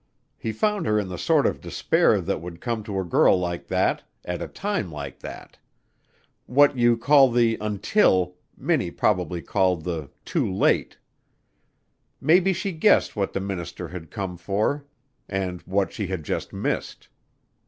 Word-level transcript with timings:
He 0.35 0.51
found 0.51 0.87
her 0.87 0.97
in 0.97 1.09
the 1.09 1.17
sort 1.19 1.45
of 1.45 1.61
despair 1.61 2.21
that 2.21 2.41
would 2.41 2.59
come 2.59 2.81
to 2.85 2.99
a 2.99 3.03
girl 3.05 3.37
like 3.39 3.67
that 3.67 4.01
at 4.25 4.41
a 4.41 4.47
time 4.47 4.91
like 4.91 5.19
that. 5.19 5.59
What 6.47 6.75
you 6.75 6.97
call 6.97 7.29
the 7.29 7.55
'until' 7.61 8.33
Minnie 8.57 8.89
probably 8.89 9.43
called 9.43 9.83
the 9.83 10.09
'too 10.25 10.51
late.' 10.51 10.97
Maybe 12.19 12.51
she 12.51 12.71
guessed 12.71 13.15
what 13.15 13.33
the 13.33 13.39
minister 13.39 13.89
had 13.89 14.09
cone 14.09 14.37
for 14.37 14.85
and 15.29 15.61
what 15.67 15.93
she 15.93 16.07
had 16.07 16.23
just 16.23 16.51
missed. 16.51 17.07